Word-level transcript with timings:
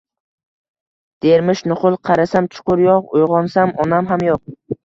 dermish 1.25 1.61
nuqul. 1.73 1.99
Qarasam, 2.09 2.49
chuqur 2.57 2.83
yo'q. 2.87 3.15
Uyg'onsam, 3.21 3.79
onam 3.87 4.13
ham 4.15 4.29
yo'q... 4.31 4.57